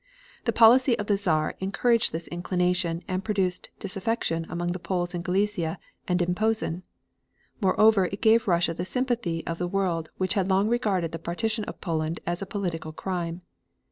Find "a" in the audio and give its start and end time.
12.41-12.47